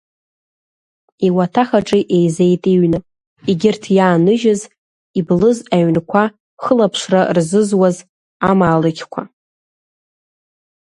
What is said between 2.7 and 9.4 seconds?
иҩны, егьырҭ иааныжьыз, иблыз аҩнқәа хылаԥшра рзызуаз амаалықьқәа.